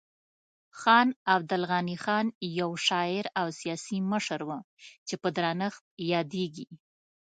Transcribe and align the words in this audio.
خان 0.79 1.07
عبدالغني 1.33 1.95
خان 2.03 2.25
یو 2.59 2.71
شاعر 2.87 3.25
او 3.39 3.47
سیاسي 3.59 3.97
مشر 4.11 4.39
و 4.43 4.49
چې 5.07 5.15
په 5.21 5.29
درنښت 5.37 5.83
یادیږي. 6.13 6.67